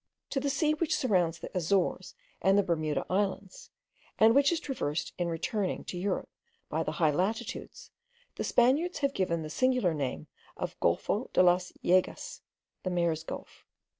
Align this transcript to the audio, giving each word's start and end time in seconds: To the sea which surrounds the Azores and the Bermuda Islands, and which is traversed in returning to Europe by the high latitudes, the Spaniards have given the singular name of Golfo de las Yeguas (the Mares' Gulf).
To 0.31 0.39
the 0.39 0.49
sea 0.49 0.73
which 0.73 0.95
surrounds 0.95 1.37
the 1.37 1.55
Azores 1.55 2.15
and 2.41 2.57
the 2.57 2.63
Bermuda 2.63 3.05
Islands, 3.07 3.69
and 4.17 4.33
which 4.33 4.51
is 4.51 4.59
traversed 4.59 5.13
in 5.19 5.27
returning 5.27 5.83
to 5.83 5.97
Europe 5.99 6.31
by 6.69 6.81
the 6.81 6.93
high 6.93 7.11
latitudes, 7.11 7.91
the 8.35 8.43
Spaniards 8.43 8.97
have 9.05 9.13
given 9.13 9.43
the 9.43 9.49
singular 9.51 9.93
name 9.93 10.25
of 10.57 10.75
Golfo 10.79 11.31
de 11.33 11.43
las 11.43 11.71
Yeguas 11.83 12.41
(the 12.81 12.89
Mares' 12.89 13.23
Gulf). 13.23 13.63